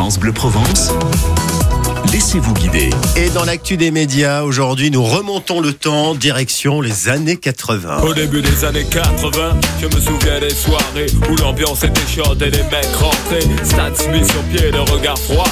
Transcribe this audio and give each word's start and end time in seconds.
France 0.00 0.18
Bleu 0.18 0.32
Provence. 0.32 0.94
Laissez-vous 2.12 2.54
guider. 2.54 2.90
Et 3.16 3.30
dans 3.30 3.44
l'actu 3.44 3.76
des 3.76 3.90
médias, 3.90 4.42
aujourd'hui, 4.42 4.90
nous 4.90 5.04
remontons 5.04 5.60
le 5.60 5.72
temps, 5.72 6.14
direction 6.14 6.80
les 6.80 7.08
années 7.08 7.36
80. 7.36 8.02
Au 8.02 8.14
début 8.14 8.42
des 8.42 8.64
années 8.64 8.86
80, 8.90 9.60
je 9.80 9.86
me 9.86 10.00
souviens 10.00 10.40
des 10.40 10.50
soirées 10.50 11.06
où 11.30 11.36
l'ambiance 11.36 11.84
était 11.84 12.00
chaude 12.06 12.42
et 12.42 12.50
les 12.50 12.62
mecs 12.64 12.94
rentraient. 12.94 13.64
Stan 13.64 13.94
Smith 13.94 14.30
sur 14.30 14.42
pied, 14.44 14.70
le 14.70 14.80
regard 14.80 15.18
froid. 15.18 15.46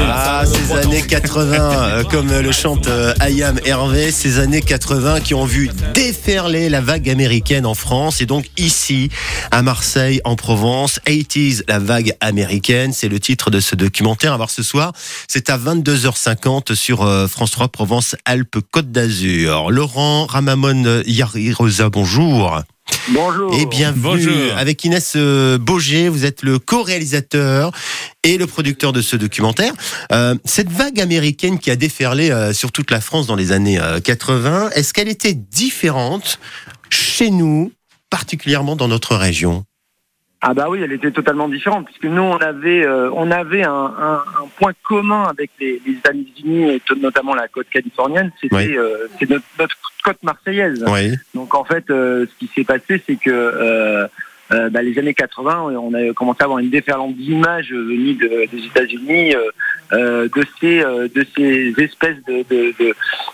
Ah, 0.00 0.44
ces 0.46 0.72
années 0.74 1.02
80, 1.02 1.54
euh, 1.54 2.04
comme 2.10 2.28
le 2.30 2.52
chante 2.52 2.86
euh, 2.88 3.14
Ayam 3.20 3.58
Hervé, 3.64 4.10
ces 4.10 4.38
années 4.38 4.60
80 4.60 5.20
qui 5.20 5.34
ont 5.34 5.44
vu 5.44 5.70
déferler 5.94 6.68
la 6.68 6.80
vague 6.80 7.08
américaine 7.08 7.66
en 7.66 7.74
France 7.74 8.20
et 8.20 8.26
donc 8.26 8.46
ici, 8.56 9.10
à 9.50 9.62
Marseille, 9.62 10.20
en 10.24 10.36
Provence, 10.36 11.00
80s, 11.06 11.62
la 11.68 11.78
vague 11.78 12.14
américaine, 12.20 12.92
c'est 12.92 13.08
le 13.08 13.20
titre 13.20 13.50
de 13.50 13.60
ce 13.60 13.74
documentaire 13.74 14.32
à 14.32 14.36
voir 14.36 14.50
ce 14.50 14.62
soir. 14.62 14.92
C'est 15.28 15.50
à 15.50 15.56
22h50 15.82 16.74
sur 16.74 17.02
euh, 17.02 17.26
France 17.26 17.50
3 17.52 17.68
Provence 17.68 18.16
Alpes 18.24 18.58
Côte 18.70 18.90
d'Azur. 18.92 19.70
Laurent 19.70 20.26
Ramamon 20.26 21.02
Yarirosa, 21.06 21.90
bonjour. 21.90 22.60
Bonjour. 23.08 23.54
Et 23.54 23.66
bienvenue 23.66 24.00
Bonjour. 24.02 24.56
avec 24.56 24.84
Inès 24.84 25.14
euh, 25.16 25.58
Boger. 25.58 26.08
Vous 26.08 26.24
êtes 26.24 26.42
le 26.42 26.58
co-réalisateur 26.58 27.72
et 28.22 28.38
le 28.38 28.46
producteur 28.46 28.92
de 28.92 29.02
ce 29.02 29.16
documentaire. 29.16 29.72
Euh, 30.12 30.36
cette 30.44 30.70
vague 30.70 31.00
américaine 31.00 31.58
qui 31.58 31.70
a 31.70 31.76
déferlé 31.76 32.30
euh, 32.30 32.52
sur 32.52 32.70
toute 32.70 32.90
la 32.90 33.00
France 33.00 33.26
dans 33.26 33.36
les 33.36 33.50
années 33.52 33.80
euh, 33.80 34.00
80, 34.00 34.70
est-ce 34.74 34.92
qu'elle 34.94 35.08
était 35.08 35.34
différente 35.34 36.38
chez 36.90 37.30
nous, 37.30 37.72
particulièrement 38.10 38.76
dans 38.76 38.88
notre 38.88 39.16
région? 39.16 39.64
Ah 40.44 40.54
bah 40.54 40.66
oui, 40.68 40.80
elle 40.82 40.90
était 40.92 41.12
totalement 41.12 41.48
différente 41.48 41.86
puisque 41.86 42.04
nous 42.04 42.20
on 42.20 42.36
avait 42.38 42.84
euh, 42.84 43.08
on 43.14 43.30
avait 43.30 43.62
un, 43.62 43.70
un- 43.72 44.24
un 44.42 44.48
point 44.58 44.72
commun 44.82 45.22
avec 45.30 45.50
les, 45.60 45.80
les 45.86 45.92
États-Unis 45.92 46.68
et 46.72 46.82
notamment 47.00 47.34
la 47.36 47.46
côte 47.46 47.68
californienne, 47.70 48.32
c'était 48.40 48.56
Oui. 48.56 48.76
euh, 48.76 49.06
c'est 49.20 49.30
notre, 49.30 49.44
notre 49.58 49.76
côte 50.02 50.20
marseillaise. 50.24 50.84
Oui. 50.88 51.12
Donc 51.34 51.54
en 51.54 51.64
fait, 51.64 51.88
euh, 51.90 52.26
ce 52.26 52.34
qui 52.44 52.50
s'est 52.52 52.64
passé, 52.64 53.00
c'est 53.06 53.14
que 53.16 53.30
euh, 53.30 54.08
euh, 54.50 54.68
bah, 54.68 54.82
les 54.82 54.98
années 54.98 55.14
80, 55.14 55.62
on 55.80 55.94
a 55.94 56.12
commencé 56.12 56.38
à 56.42 56.44
avoir 56.44 56.58
une 56.58 56.70
déferlante 56.70 57.14
d'images 57.16 57.72
venues 57.72 58.14
de- 58.14 58.46
des 58.50 58.66
États-Unis, 58.66 59.34
euh, 59.36 59.38
euh, 59.38 59.50
de 59.92 60.42
ces 60.60 60.82
euh, 60.82 61.08
de 61.14 61.26
ces 61.36 61.74
espèces 61.78 62.16
de 62.26 62.44
de, 62.48 62.74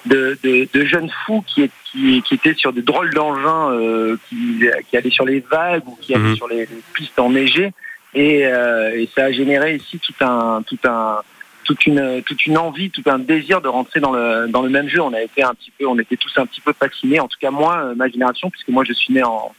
de, 0.07 0.39
de, 0.43 0.69
de- 0.73 0.85
jeunes 0.85 1.11
fous 1.25 1.45
qui, 1.47 1.71
qui, 1.91 2.23
qui 2.23 2.35
étaient 2.35 2.55
sur 2.55 2.73
des 2.73 2.83
drôles 2.83 3.13
d'engins, 3.15 3.71
euh, 3.73 4.17
qui, 4.29 4.65
qui 4.91 4.97
allaient 4.97 5.11
sur 5.11 5.25
les 5.25 5.41
vagues 5.41 5.87
ou 5.87 5.97
qui 6.01 6.15
allaient 6.15 6.25
Mhm. 6.31 6.37
sur 6.37 6.49
les, 6.49 6.61
les 6.61 6.83
pistes 6.95 7.19
enneigées, 7.19 7.73
et, 8.15 8.47
euh, 8.47 8.91
et 8.99 9.09
ça 9.15 9.25
a 9.27 9.33
généré 9.33 9.77
ici 9.77 9.99
tout 9.99 10.15
un 10.25 10.63
tout 10.67 10.79
un 10.85 11.21
toute 11.65 11.87
une 11.87 12.23
toute 12.23 12.47
une 12.47 12.57
envie, 12.59 12.91
tout 12.91 13.03
un 13.07 13.19
désir 13.19 13.61
de 13.61 13.69
rentrer 13.69 14.01
dans 14.01 14.13
le 14.13 14.49
dans 14.49 14.63
le 14.63 14.71
même 14.71 14.89
jeu. 14.89 15.01
On 15.03 15.13
a 15.13 15.21
été 15.23 15.43
un 15.43 15.55
petit 15.55 15.71
peu, 15.79 15.87
on 15.87 15.99
était 15.99 16.17
tous 16.17 16.33
un 16.39 16.47
petit 16.47 16.61
peu 16.63 16.73
fascinés. 16.73 17.21
En 17.21 17.29
tout 17.29 17.39
cas 17.41 17.51
moi, 17.51 17.77
euh, 17.85 17.95
ma 17.95 18.09
génération, 18.09 18.49
puisque 18.51 18.69
moi 18.71 18.85
je 18.85 18.95
suis 18.95 19.13
né 19.15 19.23
en 19.23 19.55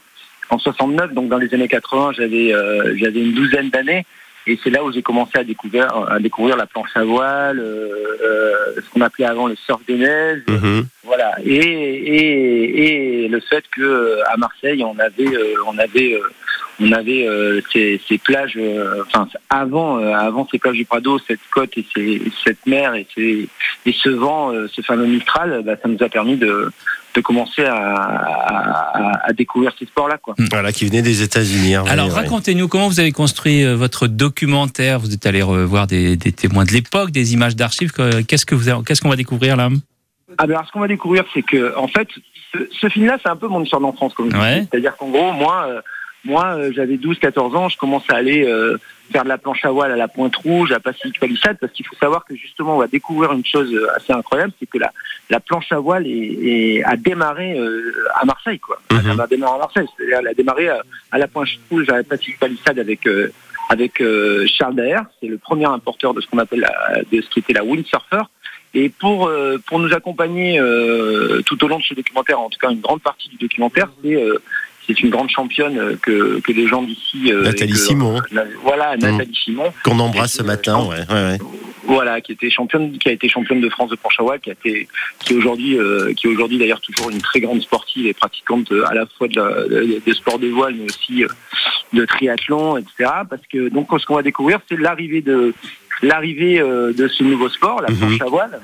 en 0.52 0.58
69, 0.58 1.14
donc 1.14 1.30
dans 1.30 1.38
les 1.38 1.54
années 1.54 1.68
80, 1.68 2.14
j'avais 2.18 2.52
euh, 2.54 2.98
j'avais 2.98 3.22
une 3.22 3.34
douzaine 3.34 3.70
d'années. 3.70 4.06
Et 4.48 4.58
c'est 4.64 4.70
là 4.70 4.84
où 4.84 4.92
j'ai 4.92 5.02
commencé 5.02 5.38
à 5.38 5.44
découvrir, 5.44 5.88
à 6.10 6.20
découvrir 6.20 6.56
la 6.58 6.66
planche 6.66 6.90
à 6.96 7.04
voile, 7.04 7.60
euh, 7.60 7.90
euh, 8.24 8.56
ce 8.78 8.90
qu'on 8.90 9.02
appelait 9.02 9.26
avant 9.26 9.48
le 9.48 9.56
surf 9.56 9.82
des 9.88 9.96
neiges, 9.96 10.42
Mhm. 10.48 10.86
voilà. 11.04 11.34
Et, 11.44 11.56
et, 11.56 13.24
et 13.26 13.28
le 13.28 13.40
fait 13.40 13.64
que 13.76 14.20
à 14.28 14.38
Marseille, 14.38 14.84
on 14.84 14.98
avait, 15.00 15.36
euh, 15.36 15.54
on 15.68 15.78
avait, 15.78 16.14
euh, 16.14 16.22
on 16.82 16.92
avait 16.94 17.28
euh, 17.28 17.62
ces, 17.72 18.00
ces 18.08 18.18
plages, 18.18 18.58
enfin 19.06 19.28
avant, 19.50 20.00
euh, 20.00 20.14
avant 20.14 20.48
ces 20.50 20.58
plages 20.60 20.78
du 20.78 20.86
Prado, 20.86 21.20
cette 21.28 21.40
côte 21.54 21.78
et, 21.78 21.86
ces, 21.94 22.22
cette 22.44 22.66
mer 22.66 22.96
et, 22.96 23.06
ces, 23.16 23.48
et 23.86 23.92
ce 23.94 24.10
vent, 24.10 24.54
euh, 24.54 24.68
ce 24.72 24.82
fameux 24.82 25.06
Mistral, 25.06 25.62
bah, 25.66 25.76
ça 25.82 25.88
nous 25.90 26.02
a 26.02 26.10
permis 26.10 26.38
de, 26.38 26.72
de 27.16 27.22
commencer 27.22 27.64
à, 27.64 27.76
à, 27.76 28.98
à- 28.98 29.28
à 29.30 29.34
découvrir 29.34 29.72
ces 29.80 29.86
sports-là, 29.86 30.18
quoi. 30.18 30.36
Voilà, 30.52 30.72
qui 30.72 30.86
venait 30.86 31.02
des 31.02 31.22
États-Unis. 31.24 31.76
hein, 31.76 31.84
Alors 31.88 32.12
racontez-nous 32.12 32.68
comment 32.68 32.88
vous 32.88 33.00
avez 33.00 33.12
construit 33.12 33.64
euh, 33.64 33.76
votre 33.76 34.08
documentaire? 34.08 35.00
Vous 35.00 35.14
êtes 35.14 35.26
allé 35.26 35.42
revoir 35.42 35.88
des, 35.88 36.16
des 36.18 36.32
témoins 36.32 36.66
de 36.66 36.72
l'époque, 36.72 37.12
des 37.12 37.34
images 37.34 37.56
d'archives. 37.56 37.92
Que- 37.92 38.22
Qu'est-ce 38.22 38.46
que 38.46 38.56
vous, 38.56 38.70
avez- 38.70 38.84
qu'est-ce 38.84 39.02
qu'on 39.02 39.10
va 39.10 39.16
découvrir 39.16 39.56
là? 39.56 39.70
Ah 40.38 40.46
ben 40.46 40.54
alors 40.54 40.68
ce 40.68 40.72
qu'on 40.72 40.80
va 40.80 40.88
découvrir, 40.88 41.24
c'est 41.34 41.42
que 41.42 41.76
en 41.76 41.88
fait, 41.88 42.08
ce, 42.54 42.60
ce 42.80 42.90
film-là, 42.90 43.18
c'est 43.24 43.30
un 43.30 43.36
peu 43.36 43.48
mon 43.48 43.64
histoire 43.64 43.82
d'enfance, 43.82 44.14
comme 44.14 44.32
je 44.32 44.38
Ouais. 44.38 44.62
dis. 44.62 44.68
C'est-à-dire 44.72 44.96
qu'en 44.98 45.10
gros, 45.10 45.32
moi, 45.34 45.66
euh, 45.68 45.82
moi, 46.26 46.56
euh, 46.58 46.72
j'avais 46.74 46.96
12-14 46.98 47.56
ans, 47.56 47.70
je 47.70 47.78
commençais 47.78 48.12
à 48.14 48.18
aller 48.18 48.46
euh, 48.46 48.78
faire 49.12 49.24
de 49.24 49.30
la 49.30 49.38
planche 49.38 49.64
à 49.66 49.72
voile 49.72 49.92
à 49.92 49.96
la 49.96 50.08
Pointe 50.08 50.36
Rouge, 50.36 50.72
à 50.72 50.80
Pacific 50.80 51.20
Palisade, 51.20 51.58
parce 51.60 51.72
qu'il 51.74 51.86
faut 51.86 51.96
savoir 51.96 52.26
que 52.26 52.36
justement, 52.36 52.76
on 52.76 52.80
va 52.80 52.88
découvrir 52.88 53.32
une 53.32 53.46
chose 53.46 53.74
euh, 53.74 53.88
assez 53.96 54.12
incroyable, 54.14 54.52
c'est 54.60 54.66
que 54.70 54.78
la, 54.78 54.92
la 55.30 55.40
planche 55.40 55.72
à 55.72 55.80
voile 55.80 56.06
est, 56.08 56.10
est- 56.12 56.84
a 56.84 56.96
démarré 56.98 57.58
euh, 57.58 57.94
à 58.16 58.26
Marseille, 58.26 58.60
quoi. 58.60 58.80
Mhm. 58.92 59.12
Elle 59.14 59.22
a 59.22 59.28
démarré 59.28 59.56
à 59.56 59.60
Marseille, 59.60 59.88
c'est-à-dire 59.98 60.18
elle 60.22 60.28
a 60.28 60.34
démarré 60.34 60.68
à, 60.70 60.82
à 61.12 61.18
la 61.18 61.28
Pointe 61.28 61.48
Rouge, 61.72 61.88
à 61.90 62.04
Pacific 62.04 62.38
Palisade 62.40 62.80
avec 62.80 63.08
euh, 63.08 63.32
avec 63.72 64.02
euh, 64.02 64.48
Charles 64.48 64.74
Daher, 64.76 65.02
c'est 65.22 65.28
le 65.28 65.38
premier 65.38 65.66
importeur 65.66 66.16
de 66.16 66.22
ce 66.22 66.28
qu'on 66.28 66.40
appelle 66.40 66.62
la, 66.62 67.04
de 67.12 67.22
ce 67.22 67.30
qui 67.30 67.38
était 67.40 67.54
la 67.54 67.64
windsurfer. 67.64 68.22
Et 68.74 68.90
pour 68.90 69.28
euh, 69.28 69.58
pour 69.68 69.78
nous 69.80 69.94
accompagner 69.94 70.60
euh, 70.60 71.42
tout 71.46 71.64
au 71.64 71.68
long 71.68 71.78
de 71.78 71.84
ce 71.84 71.94
documentaire, 71.94 72.40
en 72.40 72.50
tout 72.50 72.58
cas 72.60 72.70
une 72.72 72.82
grande 72.82 73.02
partie 73.02 73.30
du 73.30 73.38
documentaire, 73.38 73.90
c'est 74.04 74.16
euh, 74.16 74.40
c'est 74.96 75.02
une 75.02 75.10
grande 75.12 75.30
championne 75.30 75.78
euh, 75.78 75.96
que 76.02 76.40
que 76.42 76.52
les 76.52 76.68
gens 76.68 76.82
d'ici 76.84 77.32
euh, 77.32 77.44
Nathalie 77.44 77.74
que- 77.74 77.78
Simon. 77.78 78.20
Na- 78.32 78.44
voilà 78.64 78.98
Nathalie 78.98 79.36
Simon, 79.46 79.72
Qu'on 79.84 80.00
embrasse 80.00 80.34
ce 80.34 80.42
euh, 80.42 80.46
matin, 80.46 80.80
ouais, 80.86 80.98
ouais, 81.10 81.14
ouais. 81.32 81.38
voilà 81.86 82.20
qui 82.22 82.32
était 82.32 82.50
championne 82.50 82.98
qui 82.98 83.08
a 83.10 83.12
été 83.12 83.30
championne 83.30 83.62
de 83.62 83.70
France 83.70 83.90
de 83.92 83.96
planche 83.96 84.16
à 84.20 84.24
voile, 84.24 84.40
qui 84.40 84.50
a 84.50 84.54
été 84.54 84.88
qui 85.20 85.34
est 85.34 85.36
aujourd'hui 85.38 85.78
euh, 85.80 86.14
qui 86.14 86.28
aujourd'hui 86.28 86.58
d'ailleurs 86.58 86.82
toujours 86.82 87.10
une 87.12 87.22
très 87.22 87.40
grande 87.40 87.62
sportive 87.62 88.08
et 88.08 88.14
pratiquante 88.14 88.72
euh, 88.72 88.84
à 88.88 88.94
la 88.96 89.06
fois 89.18 89.28
de, 89.28 89.36
la, 89.40 89.68
de- 89.68 90.02
des 90.06 90.14
sports 90.14 90.40
de 90.40 90.48
voile 90.48 90.74
mais 90.76 90.86
aussi 90.86 91.24
euh, 91.24 91.28
de 91.94 92.06
triathlon 92.06 92.78
etc. 92.78 93.10
Parce 93.30 93.42
que 93.52 93.70
donc 93.70 93.88
ce 94.00 94.06
qu'on 94.06 94.16
va 94.16 94.24
découvrir 94.24 94.60
c'est 94.68 94.78
l'arrivée 94.78 95.22
de 95.22 95.54
l'arrivée 96.02 96.60
euh, 96.60 96.94
de 96.94 97.08
ce 97.08 97.24
nouveau 97.24 97.50
sport, 97.50 97.82
la 97.82 97.90
Mhm. 97.92 97.98
planche 97.98 98.22
à 98.22 98.26
voile. 98.26 98.60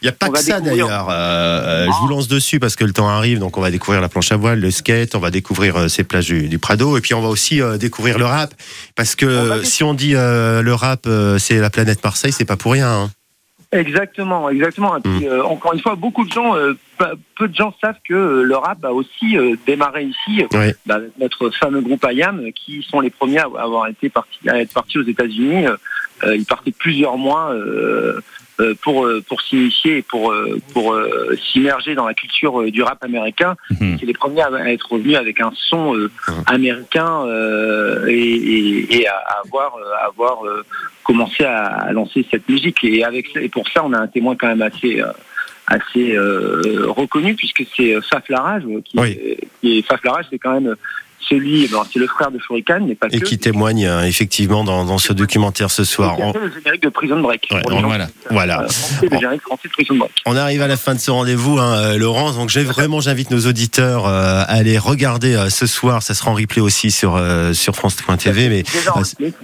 Il 0.00 0.04
n'y 0.04 0.08
a 0.10 0.12
pas 0.12 0.28
On 0.28 0.32
que 0.32 0.38
ça 0.38 0.60
d'ailleurs. 0.60 1.08
Euh, 1.10 1.12
euh, 1.12 1.86
je 1.86 2.00
vous 2.00 2.08
lance 2.08 2.28
dessus 2.28 2.60
parce 2.60 2.76
que 2.76 2.84
le 2.84 2.92
temps 2.92 3.08
arrive. 3.08 3.40
Donc 3.40 3.56
on 3.56 3.60
va 3.60 3.70
découvrir 3.70 4.00
la 4.00 4.08
planche 4.08 4.30
à 4.30 4.36
voile, 4.36 4.60
le 4.60 4.70
skate, 4.70 5.14
on 5.16 5.18
va 5.18 5.30
découvrir 5.30 5.76
euh, 5.76 5.88
ces 5.88 6.04
plages 6.04 6.26
du, 6.26 6.48
du 6.48 6.58
Prado 6.60 6.96
et 6.96 7.00
puis 7.00 7.14
on 7.14 7.20
va 7.20 7.28
aussi 7.28 7.60
euh, 7.60 7.78
découvrir 7.78 8.16
le 8.18 8.24
rap. 8.24 8.54
Parce 8.94 9.16
que 9.16 9.60
On 9.60 9.64
si 9.64 9.82
on 9.82 9.94
dit 9.94 10.14
euh, 10.14 10.62
le 10.62 10.72
rap, 10.74 11.08
c'est 11.38 11.58
la 11.58 11.70
planète 11.70 12.02
Marseille, 12.04 12.32
c'est 12.32 12.44
pas 12.44 12.56
pour 12.56 12.72
rien. 12.72 12.88
hein. 12.88 13.10
Exactement, 13.70 14.48
exactement. 14.48 14.96
Et 14.96 15.00
puis, 15.00 15.28
euh, 15.28 15.44
encore 15.44 15.74
une 15.74 15.80
fois, 15.80 15.94
beaucoup 15.94 16.24
de 16.24 16.32
gens, 16.32 16.54
peu 17.36 17.48
de 17.48 17.54
gens 17.54 17.74
savent 17.82 17.98
que 18.08 18.14
le 18.42 18.56
rap 18.56 18.82
a 18.82 18.92
aussi 18.92 19.36
démarré 19.66 20.04
ici 20.04 20.42
bah, 20.86 20.94
avec 20.94 21.10
notre 21.20 21.50
fameux 21.50 21.82
groupe 21.82 22.06
IAM, 22.10 22.50
qui 22.54 22.86
sont 22.88 23.00
les 23.00 23.10
premiers 23.10 23.40
à 23.40 23.48
avoir 23.58 23.88
été 23.88 24.08
partis, 24.08 24.48
à 24.48 24.58
être 24.60 24.72
partis 24.72 24.98
aux 24.98 25.04
États-Unis. 25.04 25.66
Euh, 26.24 26.36
ils 26.36 26.44
partaient 26.44 26.72
plusieurs 26.72 27.16
mois 27.16 27.50
euh, 27.52 28.20
euh, 28.60 28.74
pour 28.82 29.08
pour 29.28 29.40
s'initier 29.42 29.98
et 29.98 30.02
pour 30.02 30.34
pour 30.72 30.92
euh, 30.92 31.36
s'immerger 31.52 31.94
dans 31.94 32.06
la 32.06 32.14
culture 32.14 32.62
du 32.72 32.82
rap 32.82 33.02
américain. 33.04 33.54
Mhm. 33.70 33.98
C'est 34.00 34.06
les 34.06 34.12
premiers 34.14 34.42
à 34.42 34.72
être 34.72 34.90
revenus 34.92 35.16
avec 35.16 35.40
un 35.40 35.52
son 35.54 35.94
euh, 35.96 36.10
Mhm. 36.28 36.42
américain 36.46 37.24
euh, 37.26 38.06
et, 38.08 38.14
et, 38.34 38.96
et 39.00 39.06
à 39.06 39.16
avoir 39.44 39.76
à 40.02 40.06
avoir 40.06 40.44
euh, 40.44 40.64
commencé 41.04 41.44
à, 41.44 41.90
lancer 41.92 42.26
cette 42.30 42.48
musique. 42.48 42.82
Et 42.82 43.04
avec 43.04 43.34
et 43.36 43.48
pour 43.48 43.68
ça, 43.68 43.84
on 43.84 43.92
a 43.92 43.98
un 43.98 44.08
témoin 44.08 44.34
quand 44.36 44.48
même 44.48 44.62
assez 44.62 45.00
euh, 45.00 45.06
assez 45.68 46.16
euh, 46.16 46.86
reconnu 46.88 47.34
puisque 47.34 47.62
c'est 47.76 48.00
Faf 48.00 48.28
Larage 48.28 48.64
qui, 48.84 48.98
Oui. 48.98 49.18
qui 49.60 49.78
est 49.78 49.82
Faf 49.82 50.02
Larage, 50.02 50.26
c'est 50.30 50.38
quand 50.38 50.58
même 50.60 50.74
celui, 51.20 51.68
ben, 51.68 51.82
c'est 51.92 51.98
le 51.98 52.06
frère 52.06 52.30
de 52.30 52.38
Shuriken, 52.38 52.86
mais 52.86 52.94
pas 52.94 53.08
Et 53.10 53.20
que. 53.20 53.24
qui 53.26 53.38
témoigne 53.38 53.86
euh, 53.86 54.02
effectivement 54.04 54.64
dans, 54.64 54.84
dans 54.84 54.98
ce 54.98 55.12
documentaire 55.12 55.70
ce 55.70 55.84
soir. 55.84 56.14
A 56.18 56.22
On, 56.24 56.32
le 56.32 56.50
générique 56.52 56.82
de 56.82 56.88
Prison 56.88 57.20
Break. 57.20 57.48
Ouais, 57.50 57.60
on- 57.66 57.82
voilà, 57.82 58.06
qui- 58.06 58.12
voilà. 58.30 58.62
euh, 58.62 58.68
français, 58.68 59.08
le 59.10 59.18
générique 59.18 59.42
français 59.42 59.68
de 59.68 59.72
Prison 59.72 59.94
Break. 59.96 60.12
on 60.26 60.36
arrive 60.36 60.62
à 60.62 60.66
la 60.68 60.76
fin 60.76 60.94
de 60.94 61.00
ce 61.00 61.10
rendez-vous, 61.10 61.58
hein, 61.58 61.74
euh, 61.76 61.98
Laurence. 61.98 62.36
Donc 62.36 62.48
j'ai 62.50 62.62
vraiment, 62.64 63.00
j'invite 63.00 63.30
nos 63.30 63.46
auditeurs 63.46 64.06
euh, 64.06 64.40
à 64.40 64.44
aller 64.54 64.78
regarder 64.78 65.46
ce 65.50 65.66
soir. 65.66 66.02
Ça 66.02 66.14
sera 66.14 66.30
en 66.30 66.34
replay 66.34 66.60
aussi 66.62 66.90
sur 66.90 67.20
sur 67.52 67.74
France.tv, 67.76 68.48
mais 68.48 68.64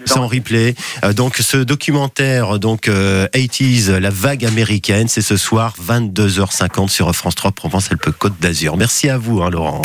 C'est 0.05 0.19
en 0.19 0.27
replay. 0.29 0.75
Donc 1.17 1.37
ce 1.37 1.57
documentaire, 1.59 2.59
donc 2.59 2.89
euh, 2.89 3.27
80s, 3.35 3.91
la 3.99 4.11
vague 4.11 4.45
américaine, 4.45 5.09
c'est 5.09 5.23
ce 5.23 5.37
soir 5.37 5.75
22h50 5.87 6.89
sur 6.89 7.15
France 7.15 7.35
3 7.35 7.53
Provence 7.53 7.91
Alpes 7.91 8.11
Côte 8.19 8.35
d'Azur. 8.41 8.77
Merci 8.77 9.09
à 9.09 9.19
vous, 9.19 9.43
hein, 9.43 9.51
Laurent. 9.51 9.83